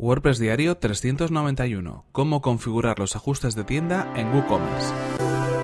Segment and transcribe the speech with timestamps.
[0.00, 2.06] WordPress Diario 391.
[2.12, 4.94] Cómo configurar los ajustes de tienda en WooCommerce.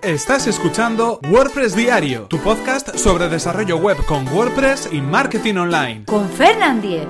[0.02, 6.04] Estás escuchando WordPress Diario, tu podcast sobre desarrollo web con WordPress y marketing online.
[6.04, 7.08] Con Fernand Diez.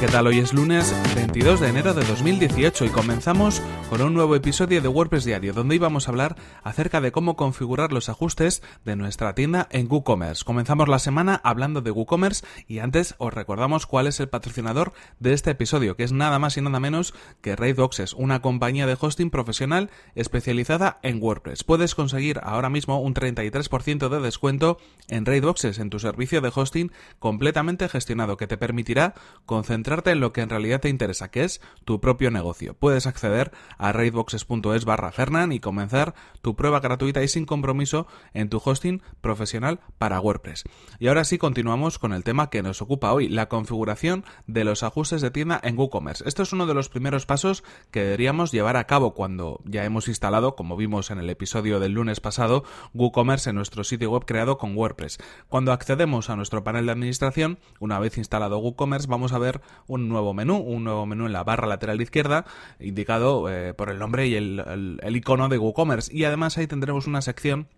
[0.00, 0.26] ¿Qué tal?
[0.26, 4.88] Hoy es lunes 22 de enero de 2018 y comenzamos con un nuevo episodio de
[4.88, 9.68] WordPress Diario donde íbamos a hablar acerca de cómo configurar los ajustes de nuestra tienda
[9.70, 10.44] en WooCommerce.
[10.44, 15.32] Comenzamos la semana hablando de WooCommerce y antes os recordamos cuál es el patrocinador de
[15.32, 19.30] este episodio, que es nada más y nada menos que Raidboxes, una compañía de hosting
[19.30, 21.64] profesional especializada en WordPress.
[21.64, 24.78] Puedes conseguir ahora mismo un 33% de descuento
[25.08, 29.14] en Raidboxes, en tu servicio de hosting completamente gestionado que te permitirá
[29.46, 32.74] con centrarte en lo que en realidad te interesa, que es tu propio negocio.
[32.74, 38.48] Puedes acceder a raidboxes.es barra Fernan y comenzar tu prueba gratuita y sin compromiso en
[38.48, 40.64] tu hosting profesional para WordPress.
[40.98, 44.82] Y ahora sí continuamos con el tema que nos ocupa hoy, la configuración de los
[44.82, 46.24] ajustes de tienda en WooCommerce.
[46.26, 47.62] Esto es uno de los primeros pasos
[47.92, 51.92] que deberíamos llevar a cabo cuando ya hemos instalado, como vimos en el episodio del
[51.92, 55.18] lunes pasado, WooCommerce en nuestro sitio web creado con WordPress.
[55.48, 60.08] Cuando accedemos a nuestro panel de administración, una vez instalado WooCommerce, vamos a ver un
[60.08, 62.44] nuevo menú, un nuevo menú en la barra lateral izquierda,
[62.80, 66.14] indicado eh, por el nombre y el, el icono de WooCommerce.
[66.14, 67.68] Y además ahí tendremos una sección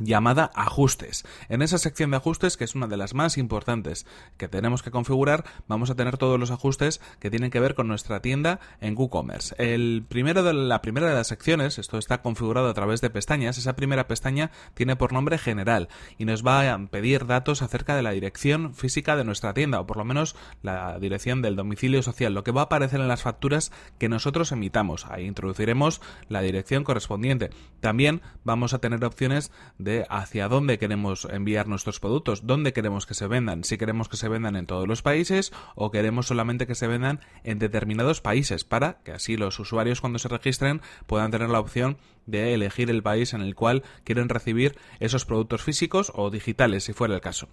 [0.00, 1.24] llamada ajustes.
[1.48, 4.90] En esa sección de ajustes, que es una de las más importantes que tenemos que
[4.90, 8.96] configurar, vamos a tener todos los ajustes que tienen que ver con nuestra tienda en
[8.96, 9.54] WooCommerce.
[9.58, 13.58] El primero de la primera de las secciones, esto está configurado a través de pestañas,
[13.58, 18.02] esa primera pestaña tiene por nombre general y nos va a pedir datos acerca de
[18.02, 22.34] la dirección física de nuestra tienda o por lo menos la dirección del domicilio social,
[22.34, 25.06] lo que va a aparecer en las facturas que nosotros emitamos.
[25.06, 27.50] Ahí introduciremos la dirección correspondiente.
[27.80, 29.52] También vamos a tener opciones
[29.84, 34.16] de hacia dónde queremos enviar nuestros productos, dónde queremos que se vendan, si queremos que
[34.16, 38.64] se vendan en todos los países o queremos solamente que se vendan en determinados países
[38.64, 43.02] para que así los usuarios cuando se registren puedan tener la opción de elegir el
[43.02, 47.48] país en el cual quieren recibir esos productos físicos o digitales si fuera el caso.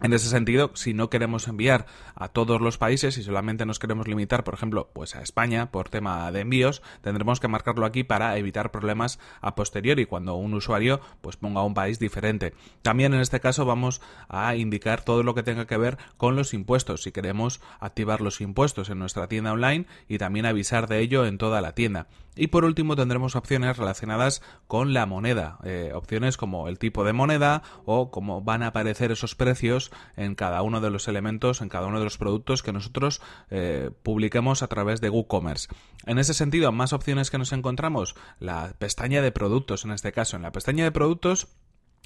[0.00, 4.06] En ese sentido, si no queremos enviar a todos los países y solamente nos queremos
[4.06, 8.36] limitar, por ejemplo, pues a España por tema de envíos, tendremos que marcarlo aquí para
[8.38, 12.54] evitar problemas a posteriori cuando un usuario pues ponga un país diferente.
[12.82, 16.54] También en este caso vamos a indicar todo lo que tenga que ver con los
[16.54, 21.26] impuestos, si queremos activar los impuestos en nuestra tienda online y también avisar de ello
[21.26, 22.06] en toda la tienda.
[22.38, 27.12] Y por último tendremos opciones relacionadas con la moneda, eh, opciones como el tipo de
[27.12, 31.68] moneda o cómo van a aparecer esos precios en cada uno de los elementos, en
[31.68, 35.68] cada uno de los productos que nosotros eh, publiquemos a través de WooCommerce.
[36.06, 40.36] En ese sentido, más opciones que nos encontramos, la pestaña de productos en este caso.
[40.36, 41.48] En la pestaña de productos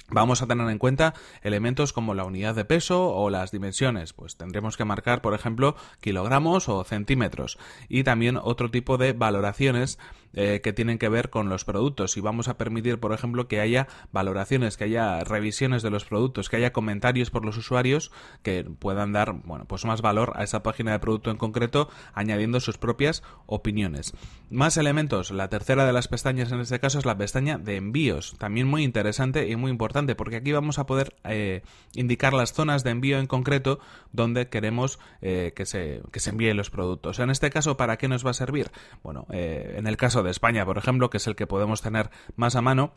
[0.09, 4.35] Vamos a tener en cuenta elementos como la unidad de peso o las dimensiones, pues
[4.35, 7.57] tendremos que marcar, por ejemplo, kilogramos o centímetros
[7.87, 9.97] y también otro tipo de valoraciones
[10.33, 13.59] eh, que tienen que ver con los productos y vamos a permitir, por ejemplo, que
[13.59, 18.11] haya valoraciones, que haya revisiones de los productos, que haya comentarios por los usuarios
[18.41, 22.59] que puedan dar, bueno, pues más valor a esa página de producto en concreto, añadiendo
[22.59, 24.13] sus propias opiniones.
[24.49, 28.35] Más elementos, la tercera de las pestañas en este caso es la pestaña de envíos,
[28.39, 31.61] también muy interesante y muy importante porque aquí vamos a poder eh,
[31.93, 33.79] indicar las zonas de envío en concreto
[34.11, 37.19] donde queremos eh, que, se, que se envíen los productos.
[37.19, 38.71] En este caso, ¿para qué nos va a servir?
[39.03, 42.55] Bueno, en el caso de España, por ejemplo, que es el que podemos tener más
[42.55, 42.93] a mano,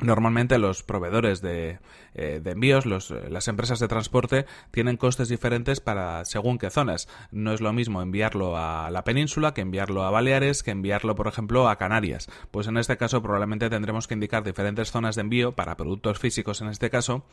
[0.00, 1.78] Normalmente los proveedores de,
[2.14, 7.08] eh, envíos, eh, las empresas de transporte, tienen costes diferentes para según qué zonas.
[7.30, 11.28] No es lo mismo enviarlo a la península que enviarlo a Baleares, que enviarlo, por
[11.28, 12.28] ejemplo, a Canarias.
[12.50, 16.60] Pues en este caso probablemente tendremos que indicar diferentes zonas de envío para productos físicos
[16.62, 17.24] en este caso,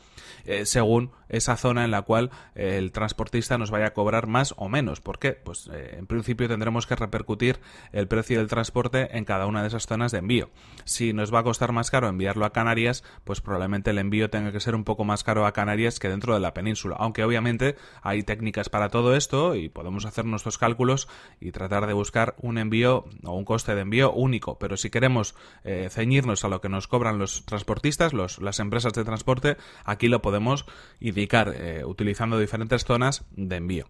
[0.44, 4.68] eh, según esa zona en la cual el transportista nos vaya a cobrar más o
[4.68, 5.00] menos.
[5.00, 5.32] ¿Por qué?
[5.32, 7.58] Pues en principio tendremos que repercutir
[7.92, 10.50] el precio del transporte en cada una de esas zonas de envío.
[10.84, 14.52] Si nos va a costar más caro enviarlo a Canarias, pues probablemente el envío tenga
[14.52, 16.96] que ser un poco más caro a Canarias que dentro de la península.
[16.98, 21.08] Aunque obviamente hay técnicas para todo esto y podemos hacer nuestros cálculos
[21.40, 24.58] y tratar de buscar un envío o un coste de envío único.
[24.58, 25.34] Pero si queremos
[25.64, 30.08] eh, ceñirnos a lo que nos cobran los transportistas, los, las empresas de transporte, aquí
[30.08, 30.66] lo podemos
[31.00, 33.86] indicar eh, utilizando diferentes zonas de envío.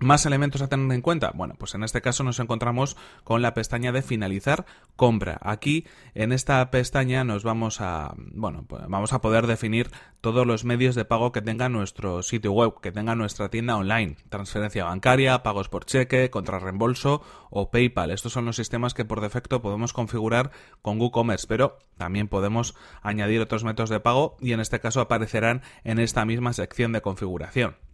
[0.00, 1.30] Más elementos a tener en cuenta.
[1.34, 4.64] Bueno, pues en este caso nos encontramos con la pestaña de finalizar
[4.96, 5.38] compra.
[5.42, 9.90] Aquí en esta pestaña nos vamos a, bueno, pues vamos a poder definir
[10.22, 14.16] todos los medios de pago que tenga nuestro sitio web, que tenga nuestra tienda online,
[14.30, 17.20] transferencia bancaria, pagos por cheque, contra reembolso
[17.50, 18.10] o PayPal.
[18.10, 20.50] Estos son los sistemas que por defecto podemos configurar
[20.80, 25.60] con WooCommerce, pero también podemos añadir otros métodos de pago y en este caso aparecerán
[25.84, 27.89] en esta misma sección de configuración.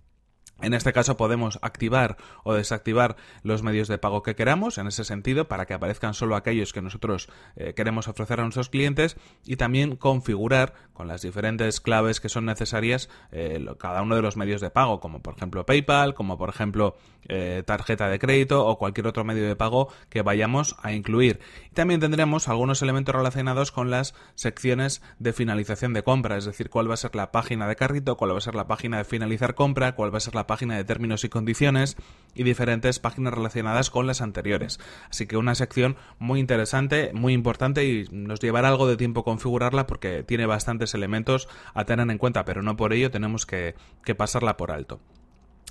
[0.63, 5.05] En este caso podemos activar o desactivar los medios de pago que queramos, en ese
[5.05, 9.57] sentido, para que aparezcan solo aquellos que nosotros eh, queremos ofrecer a nuestros clientes y
[9.57, 14.63] también configurar con las diferentes claves que son necesarias eh, cada uno de los medios
[14.63, 16.97] de pago, como por ejemplo PayPal, como por ejemplo
[17.29, 21.41] eh, tarjeta de crédito o cualquier otro medio de pago que vayamos a incluir.
[21.71, 26.71] Y también tendremos algunos elementos relacionados con las secciones de finalización de compra, es decir,
[26.71, 29.05] cuál va a ser la página de carrito, cuál va a ser la página de
[29.05, 31.97] finalizar compra, cuál va a ser la página de términos y condiciones
[32.35, 34.79] y diferentes páginas relacionadas con las anteriores.
[35.11, 39.87] Así que una sección muy interesante, muy importante y nos llevará algo de tiempo configurarla
[39.87, 43.75] porque tiene bastantes elementos a tener en cuenta, pero no por ello tenemos que,
[44.17, 45.01] pasarla por alto.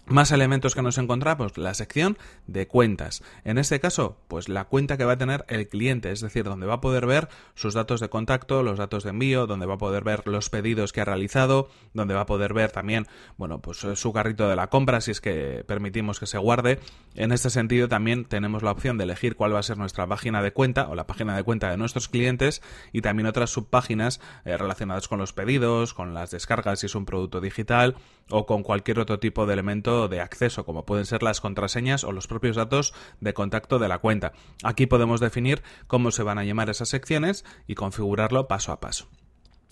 [0.07, 3.23] Más elementos que nos encontramos, la sección de cuentas.
[3.43, 6.67] En este caso, pues la cuenta que va a tener el cliente, es decir, donde
[6.67, 9.79] va a poder ver sus datos de contacto, los datos de envío, donde va a
[9.79, 13.07] poder ver los pedidos que ha realizado, donde va a poder ver también,
[13.37, 16.77] bueno, pues su carrito de la compra, si es que permitimos que se guarde.
[17.15, 20.43] En este sentido, también tenemos la opción de elegir cuál va a ser nuestra página
[20.43, 22.61] de cuenta o la página de cuenta de nuestros clientes
[22.93, 27.05] y también otras subpáginas eh, relacionadas con los pedidos, con las descargas si es un
[27.05, 27.95] producto digital
[28.29, 32.11] o con cualquier otro tipo de elemento de acceso, como pueden ser las contraseñas o
[32.11, 34.33] los propios datos de contacto de la cuenta.
[34.63, 39.07] Aquí podemos definir cómo se van a llamar esas secciones y configurarlo paso a paso.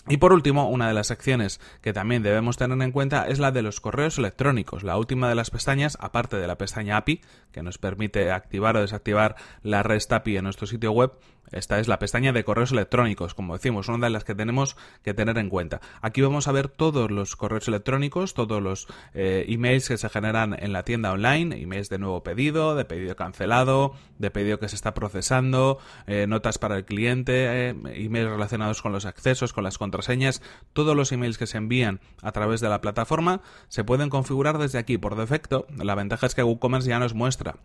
[0.10, 3.54] Y por último, una de las secciones que también debemos tener en cuenta es la
[3.54, 7.22] de los correos electrónicos, la última de las pestañas, aparte de la pestaña API,
[7.54, 11.14] que nos permite activar o desactivar la REST API en nuestro sitio web,
[11.52, 15.14] esta es la pestaña de correos electrónicos, como decimos, una de las que tenemos que
[15.14, 15.82] tener en cuenta.
[16.02, 20.56] Aquí vamos a ver todos los correos electrónicos, todos los eh, emails que se generan
[20.58, 24.76] en la tienda online, emails de nuevo pedido, de pedido cancelado, de pedido que se
[24.76, 29.78] está procesando, eh, notas para el cliente, eh, emails relacionados con los accesos, con las
[29.78, 30.42] contraseñas,
[30.74, 34.80] todos los emails que se envían a través de la plataforma se pueden configurar desde
[34.80, 35.68] aquí por defecto.
[35.78, 37.56] La ventaja es que WooCommerce ya nos muestra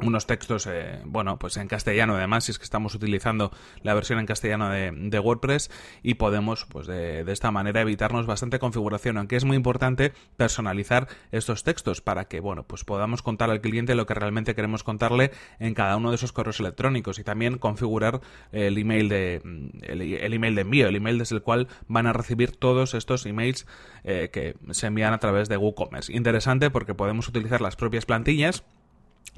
[0.00, 3.50] unos textos, eh, bueno, pues en castellano además, si es que estamos utilizando
[3.82, 5.70] la versión en castellano de, WordPress
[6.02, 11.08] y podemos, pues de, de, esta manera evitarnos bastante configuración, aunque es muy importante personalizar
[11.32, 15.32] estos textos para que, bueno, pues podamos contar al cliente lo que realmente queremos contarle
[15.58, 18.20] en cada uno de esos correos electrónicos y también configurar
[18.52, 19.42] el email de,
[19.82, 23.66] el, email de envío, el email desde el cual van a recibir todos estos emails
[24.04, 26.12] eh, que se envían a través de WooCommerce.
[26.12, 28.64] Interesante porque podemos utilizar las propias plantillas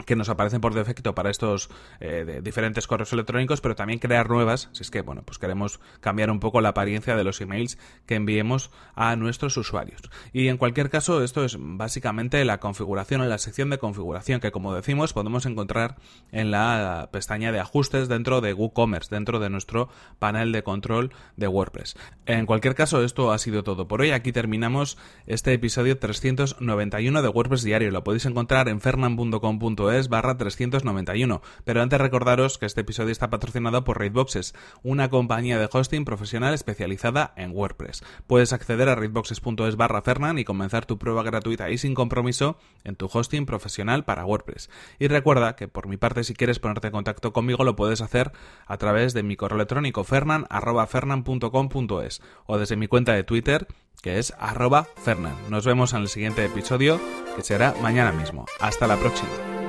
[0.07, 1.71] que nos aparecen por defecto para estos
[2.01, 6.31] eh, diferentes correos electrónicos, pero también crear nuevas, si es que bueno, pues queremos cambiar
[6.31, 10.01] un poco la apariencia de los emails que enviemos a nuestros usuarios.
[10.33, 14.51] Y en cualquier caso, esto es básicamente la configuración en la sección de configuración que
[14.51, 15.97] como decimos podemos encontrar
[16.33, 19.89] en la pestaña de ajustes dentro de WooCommerce, dentro de nuestro
[20.19, 21.97] panel de control de WordPress.
[22.27, 24.11] En cualquier caso, esto ha sido todo por hoy.
[24.11, 27.91] Aquí terminamos este episodio 391 de WordPress Diario.
[27.91, 31.43] Lo podéis encontrar en fernand.com.es es barra 391.
[31.65, 36.55] Pero antes recordaros que este episodio está patrocinado por Raidboxes, una compañía de hosting profesional
[36.55, 38.03] especializada en WordPress.
[38.27, 42.97] Puedes acceder a raidboxes.es barra Fernan y comenzar tu prueba gratuita y sin compromiso en
[42.97, 44.71] tu hosting profesional para WordPress.
[44.99, 48.33] Y recuerda que por mi parte si quieres ponerte en contacto conmigo lo puedes hacer
[48.67, 53.67] a través de mi correo electrónico fernan.fernan.com.es o desde mi cuenta de Twitter
[54.03, 55.37] que es arroba Fernan.
[55.49, 57.01] Nos vemos en el siguiente episodio
[57.37, 58.47] que será mañana mismo.
[58.61, 59.60] Hasta la próxima.